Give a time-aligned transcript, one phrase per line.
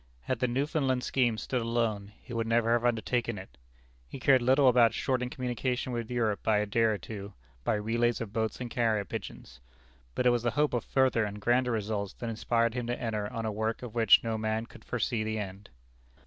[0.21, 3.55] Had the Newfoundland scheme stood alone, he would never have undertaken it.
[4.07, 8.19] He cared little about shortening communication with Europe by a day or two, by relays
[8.19, 9.59] of boats and carrier pigeons.
[10.15, 13.31] But it was the hope of further and grander results that inspired him to enter
[13.31, 15.69] on a work of which no man could foresee the end.